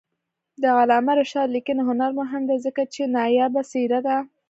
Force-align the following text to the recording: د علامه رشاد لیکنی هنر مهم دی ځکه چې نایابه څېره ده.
د 0.61 0.63
علامه 0.79 1.13
رشاد 1.19 1.47
لیکنی 1.55 1.81
هنر 1.89 2.11
مهم 2.19 2.41
دی 2.49 2.57
ځکه 2.65 2.81
چې 2.93 3.01
نایابه 3.15 3.61
څېره 3.71 3.99
ده. 4.07 4.17